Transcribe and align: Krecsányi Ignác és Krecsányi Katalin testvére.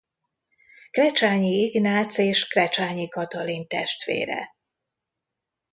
Krecsányi 0.91 1.51
Ignác 1.73 2.17
és 2.17 2.47
Krecsányi 2.47 3.07
Katalin 3.07 3.67
testvére. 3.67 4.55